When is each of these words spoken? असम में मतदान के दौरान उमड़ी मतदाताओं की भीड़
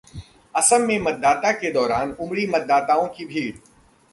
असम 0.55 0.81
में 0.81 0.99
मतदान 0.99 1.51
के 1.51 1.71
दौरान 1.71 2.11
उमड़ी 2.19 2.47
मतदाताओं 2.47 3.07
की 3.07 3.25
भीड़ 3.25 3.55